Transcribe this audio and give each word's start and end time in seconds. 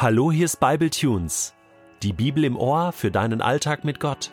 Hallo, 0.00 0.30
hier 0.30 0.44
ist 0.44 0.60
Bible 0.60 0.90
Tunes, 0.90 1.54
die 2.04 2.12
Bibel 2.12 2.44
im 2.44 2.56
Ohr 2.56 2.92
für 2.92 3.10
deinen 3.10 3.42
Alltag 3.42 3.84
mit 3.84 3.98
Gott. 3.98 4.30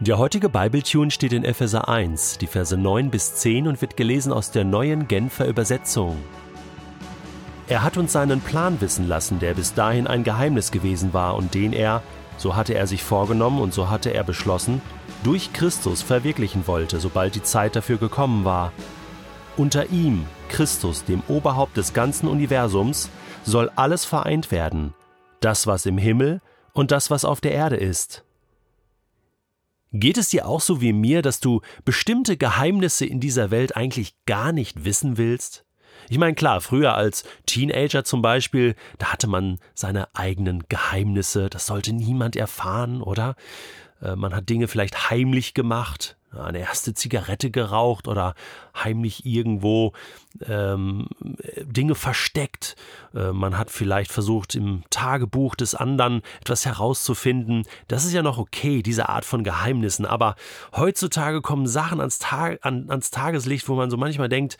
Der 0.00 0.18
heutige 0.18 0.48
Bible 0.48 0.82
Tune 0.82 1.12
steht 1.12 1.32
in 1.32 1.44
Epheser 1.44 1.88
1, 1.88 2.38
die 2.38 2.48
Verse 2.48 2.76
9 2.76 3.08
bis 3.08 3.36
10 3.36 3.68
und 3.68 3.80
wird 3.80 3.96
gelesen 3.96 4.32
aus 4.32 4.50
der 4.50 4.64
neuen 4.64 5.06
Genfer 5.06 5.46
Übersetzung. 5.46 6.16
Er 7.68 7.84
hat 7.84 7.98
uns 7.98 8.10
seinen 8.10 8.40
Plan 8.40 8.80
wissen 8.80 9.06
lassen, 9.06 9.38
der 9.38 9.54
bis 9.54 9.74
dahin 9.74 10.08
ein 10.08 10.24
Geheimnis 10.24 10.72
gewesen 10.72 11.14
war 11.14 11.36
und 11.36 11.54
den 11.54 11.72
er, 11.72 12.02
so 12.36 12.56
hatte 12.56 12.74
er 12.74 12.88
sich 12.88 13.04
vorgenommen 13.04 13.60
und 13.60 13.72
so 13.72 13.90
hatte 13.90 14.12
er 14.12 14.24
beschlossen, 14.24 14.82
durch 15.22 15.52
Christus 15.52 16.02
verwirklichen 16.02 16.66
wollte, 16.66 16.98
sobald 16.98 17.36
die 17.36 17.44
Zeit 17.44 17.76
dafür 17.76 17.98
gekommen 17.98 18.44
war. 18.44 18.72
Unter 19.56 19.90
ihm, 19.90 20.26
Christus, 20.48 21.04
dem 21.04 21.22
Oberhaupt 21.28 21.76
des 21.76 21.92
ganzen 21.92 22.26
Universums, 22.26 23.08
soll 23.44 23.70
alles 23.76 24.04
vereint 24.04 24.50
werden, 24.50 24.94
das, 25.40 25.66
was 25.66 25.86
im 25.86 25.98
Himmel 25.98 26.40
und 26.72 26.90
das, 26.90 27.10
was 27.10 27.24
auf 27.24 27.40
der 27.40 27.52
Erde 27.52 27.76
ist. 27.76 28.24
Geht 29.92 30.18
es 30.18 30.28
dir 30.28 30.46
auch 30.46 30.60
so 30.60 30.80
wie 30.80 30.92
mir, 30.92 31.20
dass 31.20 31.40
du 31.40 31.62
bestimmte 31.84 32.36
Geheimnisse 32.36 33.06
in 33.06 33.18
dieser 33.18 33.50
Welt 33.50 33.76
eigentlich 33.76 34.14
gar 34.24 34.52
nicht 34.52 34.84
wissen 34.84 35.16
willst? 35.16 35.64
Ich 36.08 36.18
meine, 36.18 36.34
klar, 36.34 36.60
früher 36.60 36.94
als 36.94 37.24
Teenager 37.46 38.04
zum 38.04 38.22
Beispiel, 38.22 38.76
da 38.98 39.12
hatte 39.12 39.26
man 39.26 39.58
seine 39.74 40.08
eigenen 40.14 40.64
Geheimnisse, 40.68 41.50
das 41.50 41.66
sollte 41.66 41.92
niemand 41.92 42.36
erfahren, 42.36 43.02
oder? 43.02 43.34
Äh, 44.00 44.16
man 44.16 44.34
hat 44.34 44.48
Dinge 44.48 44.68
vielleicht 44.68 45.10
heimlich 45.10 45.54
gemacht, 45.54 46.16
eine 46.36 46.60
erste 46.60 46.94
Zigarette 46.94 47.50
geraucht 47.50 48.06
oder 48.06 48.34
heimlich 48.76 49.26
irgendwo 49.26 49.92
ähm, 50.46 51.08
Dinge 51.62 51.94
versteckt. 51.94 52.76
Äh, 53.14 53.32
man 53.32 53.58
hat 53.58 53.70
vielleicht 53.70 54.12
versucht, 54.12 54.54
im 54.54 54.84
Tagebuch 54.90 55.54
des 55.56 55.74
anderen 55.74 56.22
etwas 56.40 56.66
herauszufinden. 56.66 57.64
Das 57.88 58.04
ist 58.04 58.12
ja 58.12 58.22
noch 58.22 58.38
okay, 58.38 58.82
diese 58.82 59.08
Art 59.08 59.24
von 59.24 59.42
Geheimnissen. 59.42 60.06
Aber 60.06 60.36
heutzutage 60.74 61.40
kommen 61.40 61.66
Sachen 61.66 62.00
ans, 62.00 62.18
Tag, 62.18 62.60
an, 62.62 62.88
ans 62.90 63.10
Tageslicht, 63.10 63.68
wo 63.68 63.74
man 63.74 63.90
so 63.90 63.96
manchmal 63.96 64.28
denkt, 64.28 64.56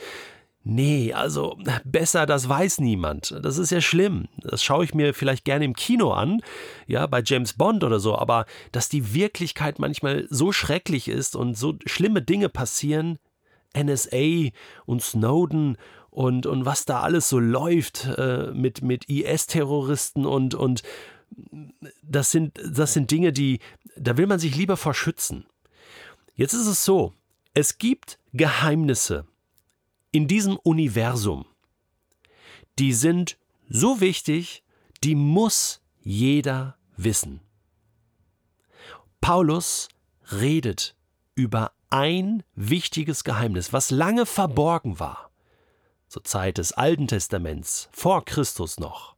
Nee, 0.63 1.15
also 1.15 1.57
besser, 1.85 2.27
das 2.27 2.49
weiß 2.49 2.81
niemand. 2.81 3.35
Das 3.43 3.57
ist 3.57 3.71
ja 3.71 3.81
schlimm. 3.81 4.29
Das 4.43 4.63
schaue 4.63 4.85
ich 4.85 4.93
mir 4.93 5.15
vielleicht 5.15 5.47
gerne 5.47 5.65
im 5.65 5.75
Kino 5.75 6.13
an, 6.13 6.43
ja, 6.87 7.07
bei 7.07 7.23
James 7.25 7.55
Bond 7.55 7.83
oder 7.83 7.99
so, 7.99 8.17
aber 8.19 8.45
dass 8.71 8.91
die 8.91 9.15
Wirklichkeit 9.15 9.79
manchmal 9.79 10.27
so 10.29 10.53
schrecklich 10.53 11.09
ist 11.09 11.35
und 11.35 11.57
so 11.57 11.79
schlimme 11.87 12.21
Dinge 12.21 12.51
passieren, 12.51 13.19
NSA 13.75 14.51
und 14.85 15.03
Snowden 15.03 15.79
und, 16.11 16.45
und 16.45 16.67
was 16.67 16.85
da 16.85 17.01
alles 17.01 17.29
so 17.31 17.39
läuft 17.39 18.07
äh, 18.19 18.51
mit, 18.53 18.83
mit 18.83 19.09
IS-Terroristen 19.09 20.27
und, 20.27 20.55
und 20.55 20.83
das 22.03 22.33
sind, 22.33 22.59
das 22.71 22.93
sind 22.93 23.11
Dinge, 23.11 23.33
die, 23.33 23.61
da 23.97 24.17
will 24.19 24.27
man 24.27 24.41
sich 24.41 24.57
lieber 24.57 24.77
vor 24.77 24.93
schützen. 24.93 25.47
Jetzt 26.35 26.53
ist 26.53 26.67
es 26.67 26.85
so, 26.85 27.15
es 27.55 27.79
gibt 27.79 28.19
Geheimnisse, 28.33 29.25
in 30.13 30.27
diesem 30.27 30.57
Universum, 30.57 31.45
die 32.79 32.93
sind 32.93 33.39
so 33.69 34.01
wichtig, 34.01 34.63
die 35.05 35.15
muss 35.15 35.81
jeder 36.01 36.77
wissen. 36.97 37.41
Paulus 39.21 39.89
redet 40.33 40.97
über 41.35 41.73
ein 41.91 42.43
wichtiges 42.55 43.25
Geheimnis, 43.25 43.73
was 43.73 43.91
lange 43.91 44.27
verborgen 44.27 44.99
war, 44.99 45.31
zur 46.09 46.25
Zeit 46.25 46.59
des 46.59 46.73
Alten 46.73 47.09
Testaments, 47.09 47.89
vor 47.93 48.25
Christus 48.25 48.79
noch. 48.79 49.17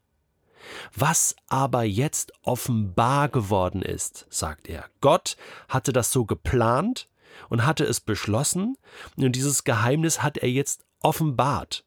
Was 0.94 1.34
aber 1.48 1.82
jetzt 1.82 2.32
offenbar 2.42 3.28
geworden 3.28 3.82
ist, 3.82 4.26
sagt 4.30 4.68
er. 4.68 4.88
Gott 5.00 5.36
hatte 5.68 5.92
das 5.92 6.12
so 6.12 6.24
geplant 6.24 7.08
und 7.48 7.66
hatte 7.66 7.84
es 7.84 8.00
beschlossen, 8.00 8.76
und 9.16 9.32
dieses 9.32 9.64
Geheimnis 9.64 10.22
hat 10.22 10.38
er 10.38 10.50
jetzt 10.50 10.84
offenbart. 11.00 11.84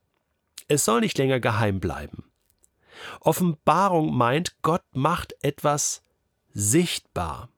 Es 0.67 0.85
soll 0.85 1.01
nicht 1.01 1.17
länger 1.17 1.39
geheim 1.39 1.79
bleiben. 1.79 2.23
Offenbarung 3.19 4.15
meint, 4.15 4.55
Gott 4.61 4.83
macht 4.93 5.35
etwas 5.41 6.03
sichtbar. 6.53 7.49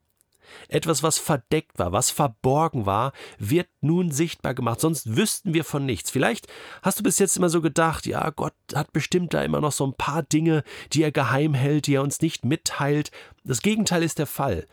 Etwas, 0.70 1.04
was 1.04 1.18
verdeckt 1.18 1.78
war, 1.78 1.92
was 1.92 2.10
verborgen 2.10 2.86
war, 2.86 3.14
wird 3.38 3.68
nun 3.82 4.12
sichtbar 4.12 4.54
gemacht, 4.54 4.80
sonst 4.80 5.16
wüssten 5.16 5.54
wir 5.54 5.64
von 5.64 5.86
nichts. 5.86 6.10
Vielleicht 6.10 6.48
hast 6.82 7.00
du 7.00 7.04
bis 7.04 7.20
jetzt 7.20 7.38
immer 7.38 7.50
so 7.50 7.62
gedacht, 7.62 8.06
ja, 8.06 8.30
Gott 8.30 8.54
hat 8.74 8.94
bestimmt 8.94 9.34
da 9.34 9.44
immer 9.44 9.62
noch 9.62 9.72
so 9.72 9.86
ein 9.86 9.94
paar 9.94 10.24
Dinge, 10.24 10.64
die 10.94 11.04
er 11.04 11.12
geheim 11.12 11.54
hält, 11.54 11.88
die 11.88 11.96
er 11.96 12.02
uns 12.02 12.22
nicht 12.22 12.46
mitteilt. 12.46 13.12
Das 13.44 13.62
Gegenteil 13.62 14.04
ist 14.04 14.20
der 14.20 14.28
Fall. 14.28 14.68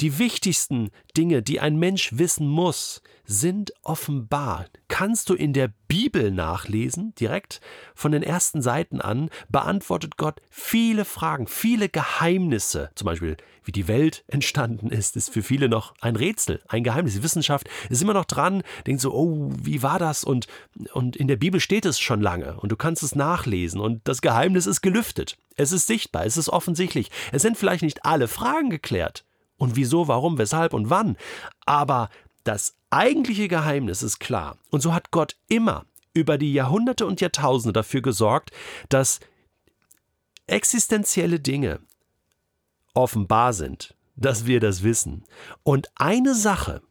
Die 0.00 0.18
wichtigsten 0.18 0.90
Dinge, 1.16 1.40
die 1.40 1.60
ein 1.60 1.76
Mensch 1.76 2.18
wissen 2.18 2.48
muss, 2.48 3.00
sind 3.24 3.72
offenbar. 3.82 4.66
Kannst 4.88 5.30
du 5.30 5.34
in 5.34 5.52
der 5.52 5.70
Bibel 5.86 6.32
nachlesen, 6.32 7.14
direkt 7.14 7.60
von 7.94 8.10
den 8.10 8.24
ersten 8.24 8.60
Seiten 8.60 9.00
an, 9.00 9.30
beantwortet 9.48 10.16
Gott 10.16 10.40
viele 10.50 11.04
Fragen, 11.04 11.46
viele 11.46 11.88
Geheimnisse. 11.88 12.90
Zum 12.96 13.06
Beispiel, 13.06 13.36
wie 13.62 13.70
die 13.70 13.86
Welt 13.86 14.24
entstanden 14.26 14.90
ist, 14.90 15.16
ist 15.16 15.30
für 15.30 15.44
viele 15.44 15.68
noch 15.68 15.94
ein 16.00 16.16
Rätsel, 16.16 16.60
ein 16.66 16.82
Geheimnis. 16.82 17.14
Die 17.14 17.22
Wissenschaft 17.22 17.68
ist 17.88 18.02
immer 18.02 18.14
noch 18.14 18.24
dran, 18.24 18.64
denkt 18.88 19.00
so, 19.00 19.14
oh, 19.14 19.52
wie 19.62 19.84
war 19.84 20.00
das? 20.00 20.24
Und, 20.24 20.48
und 20.92 21.14
in 21.14 21.28
der 21.28 21.36
Bibel 21.36 21.60
steht 21.60 21.86
es 21.86 22.00
schon 22.00 22.20
lange 22.20 22.58
und 22.58 22.72
du 22.72 22.76
kannst 22.76 23.04
es 23.04 23.14
nachlesen 23.14 23.80
und 23.80 24.00
das 24.08 24.22
Geheimnis 24.22 24.66
ist 24.66 24.80
gelüftet. 24.80 25.36
Es 25.56 25.70
ist 25.70 25.86
sichtbar, 25.86 26.26
es 26.26 26.36
ist 26.36 26.48
offensichtlich. 26.48 27.12
Es 27.30 27.42
sind 27.42 27.56
vielleicht 27.56 27.84
nicht 27.84 28.04
alle 28.04 28.26
Fragen 28.26 28.70
geklärt 28.70 29.24
und 29.64 29.76
wieso, 29.76 30.08
warum, 30.08 30.38
weshalb 30.38 30.74
und 30.74 30.90
wann. 30.90 31.16
Aber 31.64 32.10
das 32.44 32.76
eigentliche 32.90 33.48
Geheimnis 33.48 34.02
ist 34.02 34.20
klar. 34.20 34.58
Und 34.70 34.80
so 34.80 34.94
hat 34.94 35.10
Gott 35.10 35.36
immer 35.48 35.86
über 36.12 36.38
die 36.38 36.52
Jahrhunderte 36.52 37.06
und 37.06 37.20
Jahrtausende 37.20 37.72
dafür 37.72 38.02
gesorgt, 38.02 38.50
dass 38.88 39.20
existenzielle 40.46 41.40
Dinge 41.40 41.80
offenbar 42.92 43.54
sind, 43.54 43.96
dass 44.14 44.46
wir 44.46 44.60
das 44.60 44.82
wissen. 44.82 45.24
Und 45.62 45.88
eine 45.96 46.34
Sache 46.34 46.82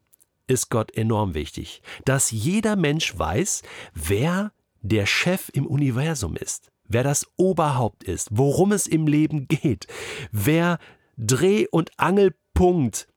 ist 0.47 0.69
Gott 0.69 0.91
enorm 0.97 1.35
wichtig, 1.35 1.81
dass 2.03 2.31
jeder 2.31 2.75
Mensch 2.75 3.17
weiß, 3.17 3.62
wer 3.94 4.51
der 4.81 5.06
Chef 5.06 5.50
im 5.53 5.67
Universum 5.67 6.35
ist, 6.35 6.72
wer 6.85 7.03
das 7.03 7.28
Oberhaupt 7.38 8.03
ist, 8.03 8.29
worum 8.31 8.72
es 8.73 8.88
im 8.88 9.07
Leben 9.07 9.47
geht, 9.47 9.88
wer 10.31 10.79
Dreh- 11.16 11.67
und 11.69 11.91
Angelpunkt 11.97 12.42
Punkt 12.53 13.07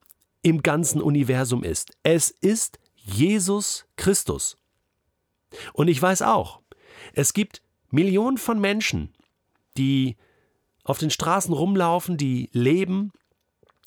im 0.43 0.63
ganzen 0.63 1.03
Universum 1.03 1.63
ist. 1.63 1.97
Es 2.03 2.31
ist 2.31 2.79
Jesus 2.95 3.87
Christus. 3.97 4.57
Und 5.73 5.89
ich 5.89 6.01
weiß 6.01 6.23
auch, 6.23 6.61
es 7.13 7.33
gibt 7.33 7.63
Millionen 7.91 8.39
von 8.39 8.61
Menschen, 8.61 9.15
die 9.77 10.17
auf 10.85 10.99
den 10.99 11.11
Straßen 11.11 11.53
rumlaufen, 11.53 12.17
die 12.17 12.49
leben 12.53 13.13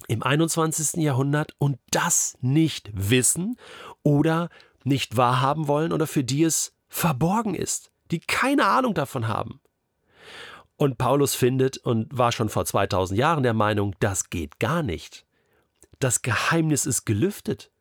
im 0.07 0.23
21. 0.23 1.01
Jahrhundert 1.01 1.53
und 1.57 1.79
das 1.91 2.37
nicht 2.41 2.91
wissen 2.93 3.57
oder 4.03 4.49
nicht 4.83 5.17
wahrhaben 5.17 5.67
wollen 5.67 5.91
oder 5.93 6.07
für 6.07 6.23
die 6.23 6.43
es 6.43 6.73
verborgen 6.87 7.55
ist, 7.55 7.91
die 8.11 8.19
keine 8.19 8.65
Ahnung 8.65 8.93
davon 8.93 9.27
haben. 9.27 9.61
Und 10.77 10.97
Paulus 10.97 11.35
findet 11.35 11.77
und 11.77 12.17
war 12.17 12.31
schon 12.31 12.49
vor 12.49 12.65
2000 12.65 13.19
Jahren 13.19 13.43
der 13.43 13.53
Meinung, 13.53 13.95
das 13.99 14.29
geht 14.29 14.59
gar 14.59 14.81
nicht. 14.81 15.25
Das 15.99 16.21
Geheimnis 16.21 16.85
ist 16.85 17.05
gelüftet. 17.05 17.71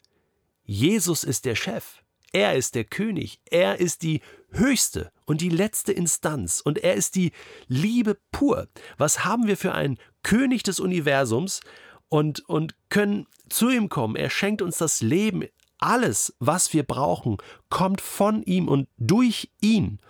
Jesus 0.65 1.25
ist 1.25 1.45
der 1.45 1.55
Chef. 1.55 2.03
Er 2.33 2.57
ist 2.57 2.75
der 2.75 2.85
König. 2.85 3.41
Er 3.47 3.81
ist 3.81 4.03
die 4.03 4.21
höchste 4.51 5.13
und 5.25 5.41
die 5.41 5.49
letzte 5.49 5.93
Instanz. 5.93 6.61
Und 6.61 6.79
er 6.79 6.95
ist 6.95 7.15
die 7.15 7.33
Liebe 7.69 8.19
pur. 8.33 8.69
Was 8.99 9.25
haben 9.25 9.47
wir 9.47 9.57
für 9.57 9.73
einen 9.73 9.99
König 10.23 10.63
des 10.63 10.81
Universums 10.81 11.61
und, 12.09 12.47
und 12.49 12.75
können 12.91 13.27
zu 13.49 13.71
ihm 13.71 13.89
kommen? 13.89 14.17
Er 14.17 14.31
schenkt 14.31 14.63
uns 14.63 14.79
das 14.79 15.01
Leben. 15.01 15.45
Alles, 15.79 16.35
was 16.41 16.73
wir 16.73 16.83
brauchen, 16.83 17.39
kommt 17.71 18.01
von 18.01 18.43
ihm 18.43 18.67
und 18.67 18.89
durch 18.99 19.51
ihn. 19.61 20.01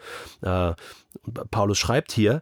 Äh, 0.40 0.72
Paulus 1.50 1.78
schreibt 1.78 2.10
hier, 2.10 2.40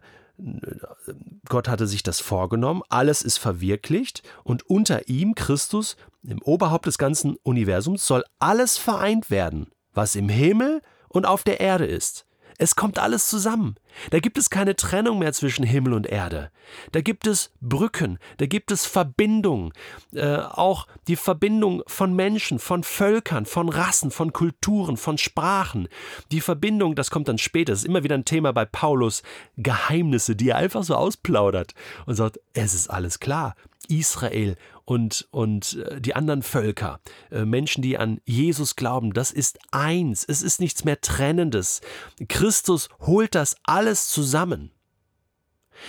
Gott 1.47 1.67
hatte 1.67 1.87
sich 1.87 2.03
das 2.03 2.19
vorgenommen, 2.19 2.83
alles 2.89 3.21
ist 3.23 3.37
verwirklicht 3.37 4.21
und 4.43 4.69
unter 4.69 5.07
ihm, 5.07 5.33
Christus, 5.33 5.97
im 6.23 6.41
Oberhaupt 6.41 6.85
des 6.85 6.97
ganzen 6.97 7.37
Universums, 7.43 8.05
soll 8.05 8.23
alles 8.39 8.77
vereint 8.77 9.31
werden, 9.31 9.71
was 9.93 10.15
im 10.15 10.29
Himmel 10.29 10.81
und 11.09 11.25
auf 11.25 11.43
der 11.43 11.59
Erde 11.59 11.85
ist. 11.85 12.25
Es 12.59 12.75
kommt 12.75 12.99
alles 12.99 13.29
zusammen. 13.29 13.75
Da 14.11 14.19
gibt 14.19 14.37
es 14.37 14.49
keine 14.49 14.75
Trennung 14.75 15.19
mehr 15.19 15.33
zwischen 15.33 15.63
Himmel 15.63 15.93
und 15.93 16.07
Erde. 16.07 16.51
Da 16.91 17.01
gibt 17.01 17.27
es 17.27 17.51
Brücken, 17.61 18.19
da 18.37 18.45
gibt 18.45 18.71
es 18.71 18.85
Verbindung, 18.85 19.73
äh, 20.13 20.37
auch 20.37 20.87
die 21.07 21.15
Verbindung 21.15 21.83
von 21.87 22.13
Menschen, 22.13 22.59
von 22.59 22.83
Völkern, 22.83 23.45
von 23.45 23.69
Rassen, 23.69 24.11
von 24.11 24.33
Kulturen, 24.33 24.97
von 24.97 25.17
Sprachen. 25.17 25.87
Die 26.31 26.41
Verbindung, 26.41 26.95
das 26.95 27.11
kommt 27.11 27.27
dann 27.27 27.37
später, 27.37 27.71
das 27.73 27.79
ist 27.79 27.85
immer 27.85 28.03
wieder 28.03 28.15
ein 28.15 28.25
Thema 28.25 28.53
bei 28.53 28.65
Paulus, 28.65 29.23
Geheimnisse, 29.57 30.35
die 30.35 30.49
er 30.49 30.57
einfach 30.57 30.83
so 30.83 30.95
ausplaudert 30.95 31.73
und 32.05 32.15
sagt, 32.15 32.39
es 32.53 32.73
ist 32.73 32.89
alles 32.89 33.19
klar. 33.19 33.55
Israel 33.89 34.57
und, 34.85 35.27
und 35.31 35.73
äh, 35.73 35.99
die 35.99 36.15
anderen 36.15 36.43
Völker, 36.43 37.01
äh, 37.29 37.43
Menschen, 37.43 37.81
die 37.81 37.97
an 37.97 38.21
Jesus 38.25 38.75
glauben, 38.75 39.13
das 39.13 39.31
ist 39.31 39.59
eins, 39.71 40.23
es 40.23 40.41
ist 40.41 40.61
nichts 40.61 40.85
mehr 40.85 41.01
Trennendes. 41.01 41.81
Christus 42.29 42.87
holt 43.01 43.35
das 43.35 43.57
alles 43.87 44.09
zusammen. 44.09 44.71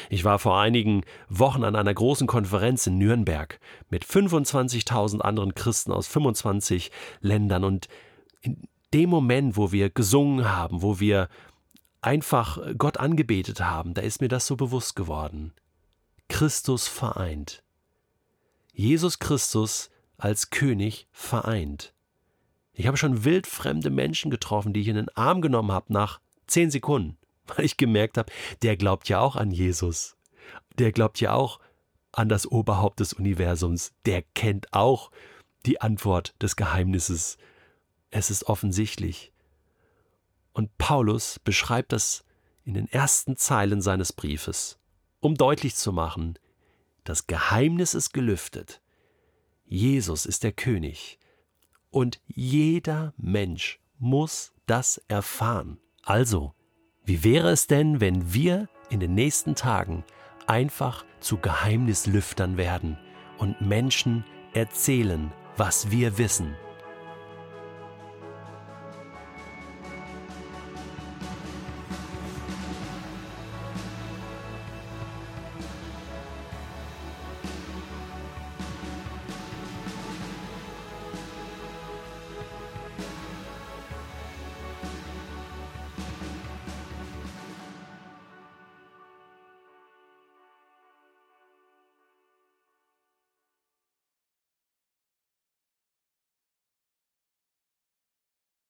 Ich 0.09 0.23
war 0.25 0.39
vor 0.39 0.61
einigen 0.61 1.03
Wochen 1.29 1.65
an 1.65 1.75
einer 1.75 1.93
großen 1.93 2.27
Konferenz 2.27 2.87
in 2.87 2.99
Nürnberg 2.99 3.59
mit 3.91 4.05
25.000 4.05 5.21
anderen 5.21 5.55
Christen 5.55 5.93
aus 5.93 6.07
25 6.07 6.93
Ländern 7.21 7.65
und 7.65 7.89
in 8.41 8.69
dem 8.95 9.11
Moment, 9.11 9.57
wo 9.57 9.73
wir 9.73 9.91
gesungen 9.91 10.49
haben, 10.49 10.83
wo 10.83 11.01
wir 11.01 11.29
einfach 12.01 12.59
Gott 12.79 12.99
angebetet 12.99 13.61
haben, 13.61 13.95
da 13.95 14.03
ist 14.03 14.21
mir 14.21 14.29
das 14.29 14.47
so 14.47 14.57
bewusst 14.57 14.95
geworden. 14.95 15.53
Christus 16.29 16.87
vereint. 16.87 17.65
Jesus 18.73 19.19
Christus 19.19 19.91
als 20.19 20.51
König 20.51 21.09
vereint. 21.11 21.95
Ich 22.75 22.87
habe 22.87 22.97
schon 22.97 23.25
wildfremde 23.25 23.91
Menschen 23.91 24.31
getroffen, 24.31 24.73
die 24.73 24.83
ich 24.83 24.89
in 24.89 24.97
den 24.97 25.09
Arm 25.17 25.41
genommen 25.41 25.73
habe 25.73 25.93
nach 25.93 26.21
zehn 26.47 26.71
Sekunden, 26.71 27.18
weil 27.57 27.65
ich 27.65 27.77
gemerkt 27.77 28.19
habe, 28.19 28.33
der 28.63 28.77
glaubt 28.77 29.09
ja 29.09 29.21
auch 29.21 29.37
an 29.37 29.51
Jesus. 29.51 30.17
Der 30.79 30.93
glaubt 30.93 31.21
ja 31.21 31.33
auch 31.33 31.61
an 32.13 32.29
das 32.29 32.47
Oberhaupt 32.47 33.01
des 33.01 33.13
Universums. 33.13 33.93
Der 34.07 34.23
kennt 34.23 34.73
auch 34.73 35.11
die 35.67 35.81
Antwort 35.81 36.35
des 36.41 36.57
Geheimnisses. 36.57 37.37
Es 38.11 38.31
ist 38.31 38.45
offensichtlich. 38.45 39.33
Und 40.53 40.77
Paulus 40.79 41.39
beschreibt 41.39 41.93
das 41.93 42.25
in 42.65 42.75
den 42.75 42.89
ersten 42.89 43.37
Zeilen 43.37 43.81
seines 43.81 44.13
Briefes, 44.13 44.79
um 45.21 45.35
deutlich 45.35 45.75
zu 45.75 45.93
machen, 45.93 46.39
das 47.05 47.27
Geheimnis 47.27 47.95
ist 47.95 48.13
gelüftet. 48.13 48.83
Jesus 49.65 50.27
ist 50.27 50.43
der 50.43 50.53
König. 50.53 51.19
Und 51.91 52.21
jeder 52.27 53.15
Mensch 53.17 53.81
muss 53.99 54.53
das 54.67 54.99
erfahren. 55.09 55.79
Also, 56.03 56.53
wie 57.09 57.25
wäre 57.25 57.49
es 57.49 57.67
denn, 57.67 58.03
wenn 58.03 58.35
wir 58.35 58.69
in 58.91 59.01
den 59.01 59.15
nächsten 59.15 59.55
Tagen 59.55 60.05
einfach 60.47 61.07
zu 61.21 61.39
Geheimnislüftern 61.39 62.59
werden 62.59 62.99
und 63.39 63.63
Menschen 63.63 64.27
erzählen, 64.53 65.33
was 65.57 65.91
wir 65.91 66.19
wissen? 66.19 66.55